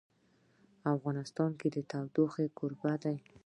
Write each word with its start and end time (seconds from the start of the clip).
افغانستان 0.95 1.49
د 1.73 1.77
تودوخه 1.91 2.43
کوربه 2.57 2.93
دی. 3.03 3.15